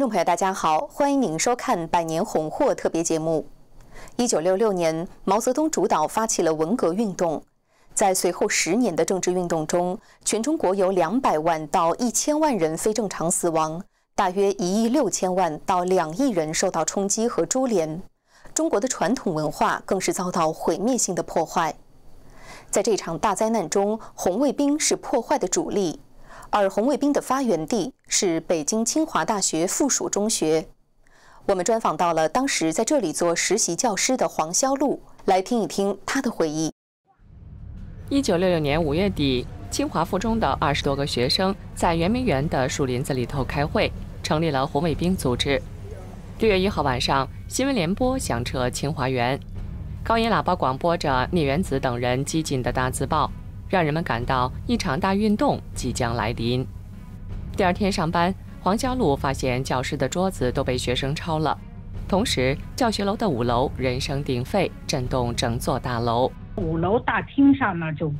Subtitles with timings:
[0.00, 3.44] 观众朋友，大家好，欢迎您收看《百年红货》特别节目。
[4.16, 7.42] 一九六六年，毛泽东主导发起了文革运动，
[7.92, 13.84] 在随后十年的政治运动中，全中国有两百万到一千万人非正常死亡，
[14.14, 18.00] 大约一亿六千万到两亿人受到冲击和株连。
[18.54, 21.74] 中国的传统文化更是遭到毁灭性的破坏。
[22.70, 26.00] 在这场大灾难中，红卫兵是破坏的主力。
[26.50, 30.66] 而红卫兵的发源地是北京清华大学附属中学。
[31.46, 36.72] 我们专访到了当时在这里做实习教师的黄肖路，来听一听他的回忆。
[38.08, 43.90] 一九六六年五月底，清华附中的二十多个学生在圆明园的树林子里头开会，
[44.22, 45.60] 成立了红卫兵组织。
[46.40, 49.38] 六月一号晚上，新闻联播响彻清华园，
[50.02, 53.30] 高音喇叭广播着聂元子等人激进的大字报。
[53.70, 56.66] 让人们感到一场大运动即将来临。
[57.56, 61.56] 第二天上班，黄家路发现教室的桌子都被学生抄了，
[62.08, 66.30] 同时教学楼的五楼人声鼎沸，震动整座大楼。
[66.56, 68.12] 五楼大厅上呢，就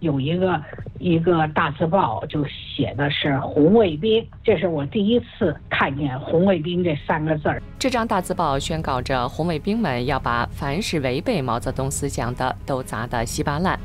[0.00, 0.60] 有一个
[0.98, 4.26] 一个大字报，就写的是“红卫兵”。
[4.42, 7.62] 这是我第一次看见“红卫兵”这三个字儿。
[7.78, 13.78] 这张大字报宣告着红卫兵们要把凡是违背毛泽东思想的都砸得稀巴烂。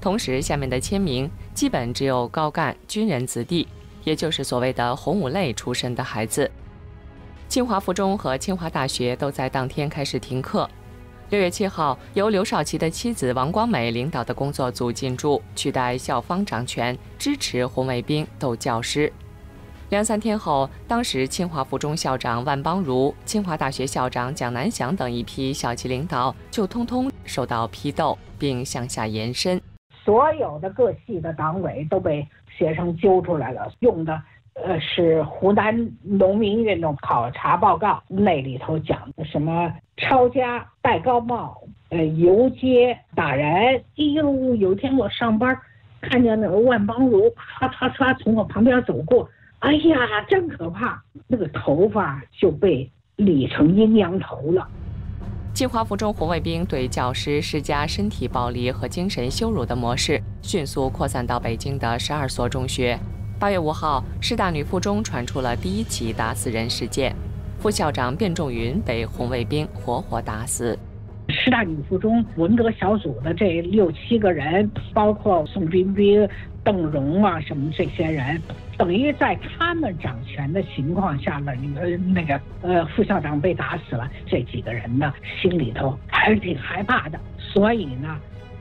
[0.00, 3.66] 同时，下面的签名基本只有高干、军人子弟，
[4.04, 6.50] 也就是所谓的“红五类”出身的孩子。
[7.48, 10.68] 清华附中和清华大学都在当天开始停课。
[11.30, 19.12] 六月七号，由刘少奇的妻子王光美领导的工作组进驻，取代校方掌权，支持红卫兵斗教师。
[19.90, 29.60] 两三天后，当时清华附中校长万邦如、清华大学校长蒋南翔等一批校级领导就通通受到批斗，并向下延伸。
[30.08, 34.18] 所有的各系的党委都被学生揪出来了，用的
[34.54, 41.60] 呃是湖南农民运动考察报告，那里头讲的什么抄家、戴高帽、
[41.90, 43.76] 呃游街、打人。
[43.98, 45.54] 哎呦，有一天我上班，
[46.00, 47.26] 看见那个万邦如
[47.60, 54.66] 唰唰唰从我旁边走过，哎呀，真可怕，那个头发就被理成阴阳头了。
[55.58, 62.96] 清华附中红卫兵对教师施加身体暴力和精神羞辱的模式迅速扩散到北京的十二所中学。
[63.40, 67.12] 八月五号，师大女附中传出了第一起打死人事件，
[67.58, 70.78] 副校长卞仲云被红卫兵活活打死。
[71.48, 76.28] 师大女附中文革小组的这六七个人，包括宋彬彬。
[76.62, 78.38] 邓荣啊，什么这些人，
[78.76, 85.10] 等于在他们掌权的情况下呢，呃，那个呃副校长被打死了，这几个人呢
[85.40, 88.14] 心里头还是挺害怕的，所以呢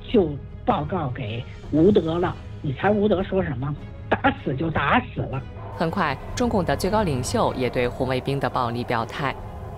[0.09, 0.29] 就
[0.63, 1.43] 报告给
[1.73, 2.33] 吴德了。
[2.61, 3.75] 你猜吴德说什么？
[4.07, 5.41] 打死就打死了。
[5.75, 9.35] 很快，中共的最高领袖也对红卫兵的暴力表态。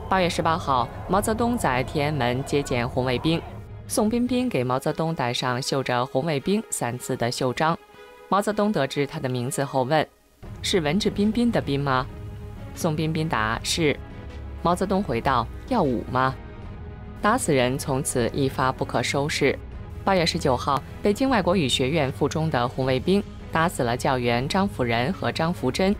[0.10, 3.40] 八月十八号，毛泽东在天安门接见红卫兵，
[3.88, 7.78] 宋彬彬给毛泽东戴上绣着“红卫兵”三字的袖章。
[8.28, 10.06] 毛泽东得知他的名字后问
[10.64, 12.08] ：“是文质彬彬的彬吗？”
[12.74, 13.96] 宋彬彬答：“是。”
[14.64, 16.34] 毛泽东回道：“要武吗？”
[17.22, 19.56] 打死人从此一发不可收拾。
[20.04, 25.96] 八月十九号，北京外国语学院附中的红卫兵打死了教员张辅仁和张福珍。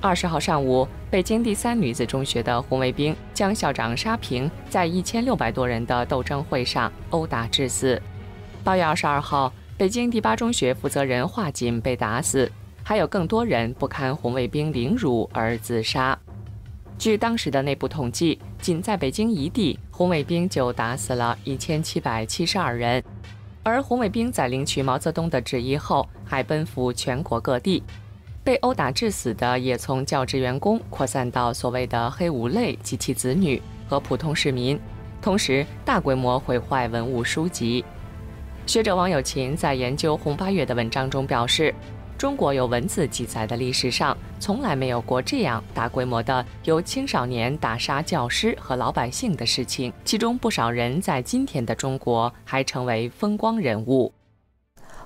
[0.00, 8.00] 二十号上午，北京第三女子中学的红卫兵将校长沙平在一千六百多人的斗争会上殴打致死。
[8.64, 9.52] 八月二十二号。
[9.76, 12.50] 北京第八中学负责人华锦被打死，
[12.82, 16.18] 还有更多人不堪红卫兵凌辱而自杀。
[16.96, 23.02] 据当时的内部统计，仅在北京一地，红卫兵就打死了一千七百七十二人。
[23.62, 27.82] 而红卫兵在领取毛泽东的旨意后，还奔赴全国各地，
[28.44, 34.78] 被殴打致死的也从教职员工扩散到所谓的“黑五类”及其子女和普通市民，
[35.20, 37.84] 同时大规模毁坏文物书籍。
[38.66, 41.72] 学者王友琴在研究《红八月》的文章中表示，
[42.18, 54.12] 中国有文字记载的历史上从来没有过这样大规模的由青少年打杀教师和老百姓的事情，其中不少人在今天的中国还成为风光人物。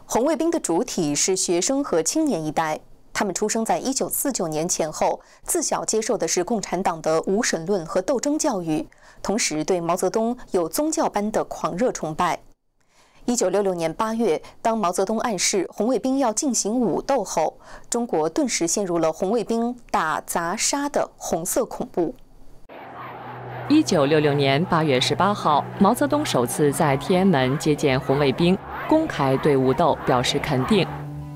[0.06, 2.78] 红卫兵的主体是学生和青年一代，
[3.18, 8.86] 他们出生在一九四九年前后，自小接受的是共产党的无神论和斗争教育，
[9.22, 12.38] 同时对毛泽东有宗教般的狂热崇拜。
[13.24, 17.56] 一九六六年八月，当毛泽东暗示红卫兵要进行武斗后，
[17.88, 22.14] 中国顿时陷入了红卫兵打砸杀的红色恐怖。
[23.70, 30.86] 一九六六年八月十八号，毛泽东首次在天安门接见红卫兵，公开对武斗表示肯定。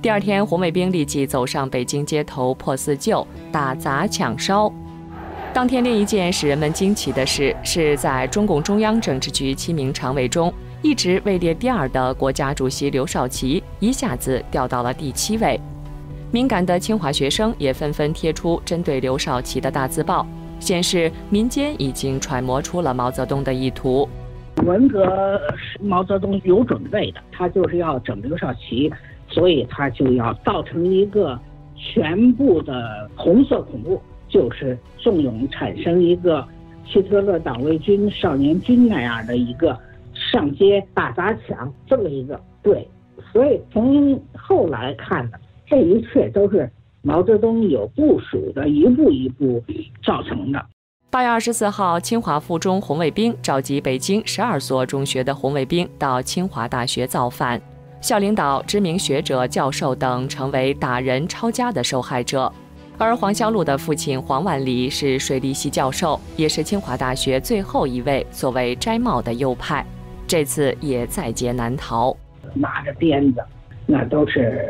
[0.03, 4.73] 第二天，红卫兵立即走上北京街头，破四旧、打砸抢烧。
[5.53, 10.51] 当天另一件使人们惊奇的事，是在中共中央政治局七名常委中，
[10.81, 15.61] 一直位列第二的国家主席刘少奇一下子掉到了第七位。
[16.31, 20.27] 敏感的清华学生也纷纷贴出针对刘少奇的大字报，
[20.61, 24.09] 显示民间已经揣摩出了毛泽东的意图。
[24.65, 25.05] 文革
[25.59, 28.91] 是毛泽东有准备的，他就是要整刘少奇，
[29.31, 31.39] 所以他就要造成一个
[31.75, 36.47] 全部的红色恐怖，就是纵容产生一个
[36.85, 39.79] 希特勒党卫军少年军那样的一个
[40.13, 42.87] 上街打砸抢这么一个对。
[43.33, 45.39] 所以从后来看呢。
[45.71, 46.69] 这一切都是
[47.01, 49.63] 毛泽东有部署的，一步一步
[50.05, 50.61] 造成的。
[51.11, 57.63] 八月二十四号，清华附中红卫兵召集北京十二所中学的红卫兵到清华大学造反，
[58.01, 62.51] 校领导、知名学者、教授等成为打人抄家的受害者。
[62.97, 69.85] 而黄孝祿的父亲黄万里是水利系教授，也是清华大学最后一位所谓摘帽的右派，
[70.27, 72.17] 这次也在劫难逃，
[72.55, 73.43] 拿着鞭子，
[73.87, 74.69] 那都是。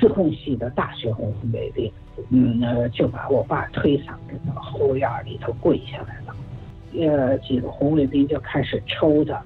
[0.00, 1.92] 自控系的大学红卫兵，
[2.30, 6.34] 嗯，那就把我爸推搡着到后院里头跪下来了。
[7.06, 9.38] 呃，几个红卫兵就开始抽他。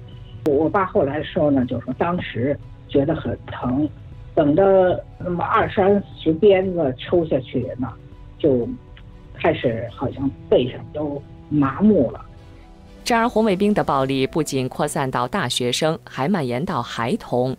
[0.45, 2.57] 我爸后来说呢，就说当时
[2.91, 3.89] 觉得很疼，
[4.35, 4.63] 等到
[5.17, 7.91] 那么二三十鞭子抽下去呢，
[8.37, 8.69] 就
[9.33, 12.23] 开始好像背上都麻木了。
[13.07, 17.57] 然而，红卫兵的暴力不仅扩散到大学生，还蔓延到孩童。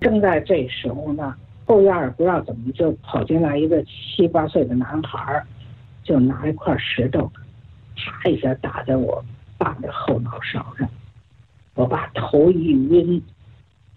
[0.00, 1.34] 正在这时候呢。
[1.66, 5.42] 后院不知道怎么就跑进来一个七八岁的男孩，
[6.02, 7.32] 就拿一块石头，
[7.96, 9.24] 啪一下打在我
[9.56, 10.86] 爸的后脑勺上，
[11.74, 13.22] 我爸头一晕，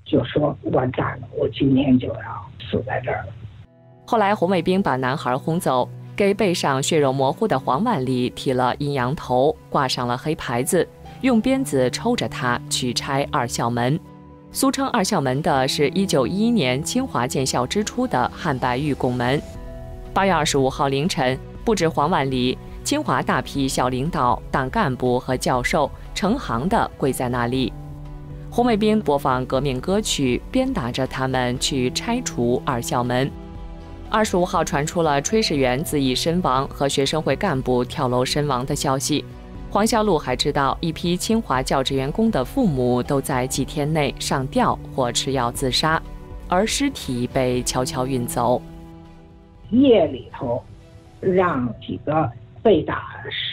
[0.08, 3.34] 就说完蛋了，我今天就要死在这儿了。
[4.06, 10.88] 后来红卫兵把男孩轰走，给背上血肉模糊的黄万里剃了阴阳头，挂上了黑牌子，
[11.22, 14.00] 用鞭子抽着他去拆二校门。
[14.50, 19.40] 俗称二校门的是一九一一年清华建校之初的汉白玉拱门。
[20.14, 27.74] 八月二十五号凌晨，不止黄万里，清华大批校领导、党干部和教授成行的跪在那里。
[28.58, 33.30] 红卫兵播放革命歌曲，鞭打着他们去拆除二校门。
[34.10, 39.24] 二十五号传出了炊事员自缢身亡和学生会干部跳楼身亡的消息。
[39.70, 46.02] 黄孝禄还知道，一批清华教职员工的父母都在几天内上吊或吃药自杀，
[46.48, 48.60] 而尸体被悄悄运走。
[49.70, 50.64] 夜里头，
[51.20, 52.28] 让几个
[52.64, 53.04] 被打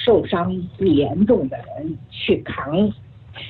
[0.06, 2.90] 受伤严重的人去扛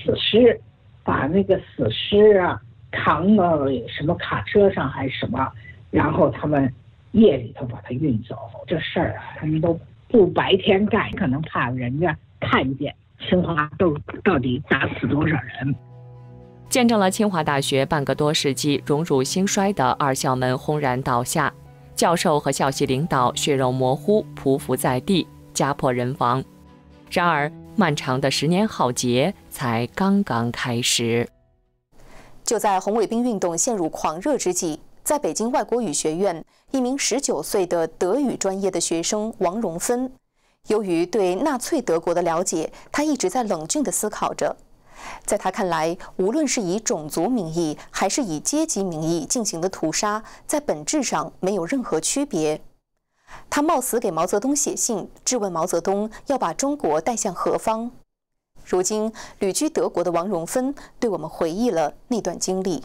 [0.05, 0.61] 死尸，
[1.05, 2.61] 把那个死尸啊
[2.91, 5.49] 扛到什么卡车上还是什么，
[5.91, 6.73] 然后他们
[7.13, 8.37] 夜里头把它运走。
[8.67, 9.79] 这事儿啊，他们都
[10.09, 12.17] 不白天干，可能怕人家。
[12.41, 12.95] 看见
[13.27, 15.75] 清华都到底打死多少人？
[16.69, 21.51] 见证了清华大学半个多世纪荣辱兴衰的二校门轰然倒下，
[21.95, 26.45] 教授和校系领导血肉模糊，匍匐在地，家破人亡。
[27.11, 31.29] 然而，漫长的十年浩劫才刚刚开始。
[32.45, 40.13] 就在红卫兵运动陷入狂热之际，在北京外国语学院，一名十九岁的德语专业的学生王荣芬。
[40.69, 44.57] 由于对纳粹德国的了解，他一直在冷静地思考着。
[45.27, 52.61] 在他看来，无论是以种族名义还是以阶级名义进行的屠杀，在本质上没有任何区别。
[53.49, 57.91] 他冒死给毛泽东写信，质问毛泽东要把中国带向何方。
[58.65, 62.83] 如今旅居德国的王荣芬对我们回忆了那段经历。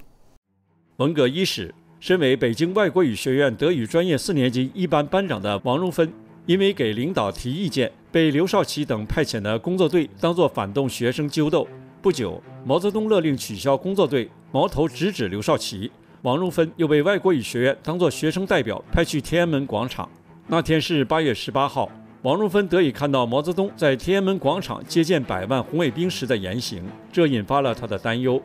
[0.98, 6.12] 文革伊始，身为北京外国语学院德语专业四年级一班班长的王荣芬。
[6.46, 11.68] 因为给领导提意见，被刘少奇等派遣的工作队当作反动学生揪斗。
[12.02, 15.92] 不久，毛泽东勒令取消工作队，矛头直指刘少奇。
[16.24, 20.10] 王荣芬又被外国语学院当作学生代表派去天安门广场。
[20.52, 21.88] 那天是八月十八号，
[22.24, 28.42] 王荣芬得以看到毛泽东在天安门广场接见百万红卫兵时的言行，这引发了他的担忧。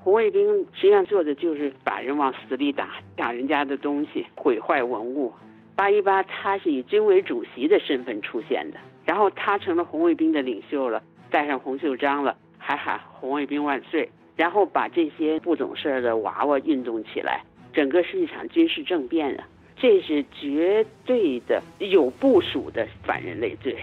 [0.00, 5.32] 红卫兵实际上做的就是把人往死里打，抢人家的东西，毁坏文物。
[5.76, 11.00] 八一八，他是以军委主席的身份出现的，然后他成了红卫兵的领袖了，
[11.30, 19.46] 戴上红袖章了，还喊“红卫兵万岁”，然后把这些不懂事的娃娃运动起来，整个是一场军事政变啊！
[19.82, 23.76] 这是绝对的有部署的反人类罪。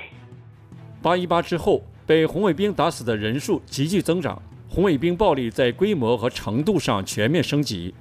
[1.04, 7.94] 八一八之后，被红卫兵打死的人数急剧增长，红卫兵暴力在规模和程度上全面升级。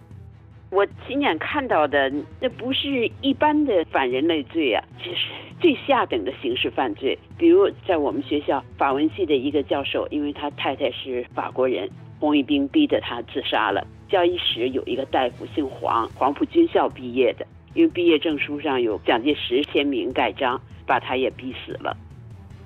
[0.71, 2.09] 我亲眼看到的，
[2.41, 7.19] 那不是一般的反人类罪啊，就是最下等的刑事犯罪。
[7.37, 11.91] 比如在我们学校法文系的一个教授，因为他太太是法国人，
[12.21, 13.85] 红卫兵逼着他自杀了。
[14.09, 17.45] 教医室有一个大夫姓黄，黄埔军校毕业的，
[17.75, 21.97] 因为毕业证书上有蒋介石签名盖章，把他也逼死了。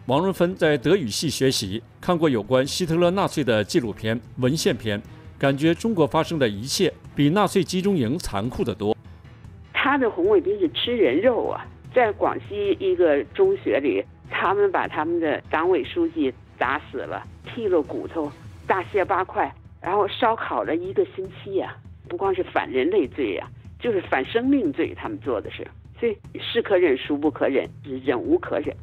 [0.07, 5.01] 王荣芬在德语系学习，看过有关希特勒纳粹的纪录片、文献片，
[5.39, 8.97] 感觉中国发生的一切比纳粹集中营残酷得多。
[9.73, 18.31] 他的红卫兵是吃人肉啊，在广西一个中学里，他们把他们的党委书记打死了，剔了骨头，
[18.67, 21.77] 大卸八块，然后烧烤了一个星期呀！
[22.09, 23.49] 不光是反人类罪呀，
[23.83, 25.67] 就是反生命罪，他们做的是，
[25.99, 27.69] 所以是可忍孰不可忍，
[28.05, 28.75] 忍无可忍。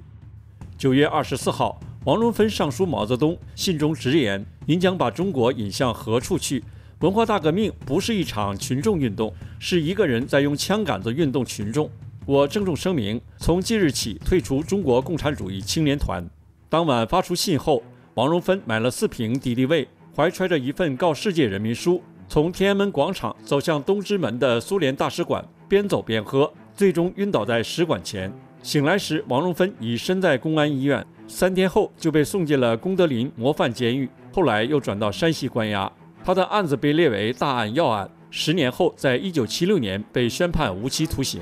[0.77, 6.61] 九月二十四号，王荣芬上书毛泽东，信中直言：“您将把中国引向何处去？
[6.99, 11.89] 文化大革命不是一场群众运动，是一个人在用枪杆子运动群众。
[12.25, 16.21] 我郑重声明，从即日起退出中国共产主义青年团。”
[16.67, 17.81] 当晚发出信后，
[18.15, 28.31] 王荣芬买了四瓶敌敌畏，怀揣着一份告世界人民书，从天安门广场走向东直门的苏联大使馆，边走边喝，最终晕倒在使馆前。
[28.61, 35.91] 醒来时，王荣芬已身在公安医院，三天后就被送进了功德林模范监狱，后来又转到山西关押。
[36.23, 41.41] 他的案子被列为大案要案，十年后，在一九七六年被宣判无期徒刑。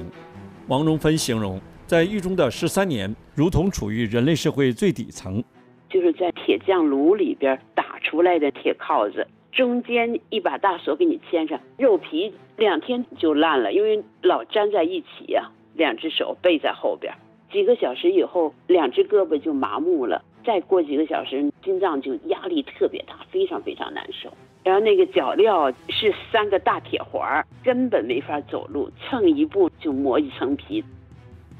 [0.70, 5.44] 王荣芬形容，在狱中的十三年，如同处于人类社会最底层，
[5.89, 15.49] 就是在铁匠炉里边打出来的铁铐子，中间一把大锁给你牵上，肉皮两天就烂了，因为老粘在一起呀。
[15.73, 17.11] 两只手背在后边，
[17.51, 20.23] 几个小时以后，两只胳膊就麻木了。
[20.45, 24.31] 再过几个小时，心脏就压力特别大，非常非常难受。
[24.63, 30.83] 然后那个脚镣是三个大铁环，根本没法走路，蹭一步就磨一层皮。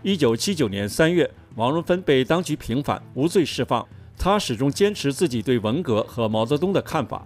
[0.04, 3.88] 一九七九年三月，王荣芬被当局平反，无罪释放。
[4.20, 7.26] 他始终坚持自己对文革和毛泽东的看法。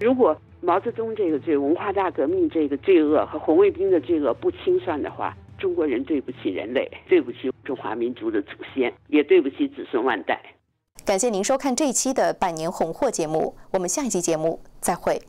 [0.00, 10.40] 如果毛泽东这个罪、文化大革命这个罪恶和红卫兵的罪恶不清算的话，中国人对不起人类，对不起中华民族的祖先，也对不起子孙万代。
[11.04, 15.20] 感谢您收看这一期的《百年红货》节目，我们下一期节目再会。